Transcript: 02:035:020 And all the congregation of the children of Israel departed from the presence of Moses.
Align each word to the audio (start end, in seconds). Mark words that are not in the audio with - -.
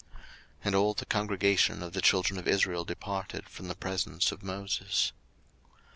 02:035:020 0.01 0.09
And 0.63 0.73
all 0.75 0.93
the 0.95 1.05
congregation 1.05 1.83
of 1.83 1.93
the 1.93 2.01
children 2.01 2.39
of 2.39 2.47
Israel 2.47 2.83
departed 2.83 3.47
from 3.47 3.67
the 3.67 3.75
presence 3.75 4.31
of 4.31 4.41
Moses. 4.41 5.11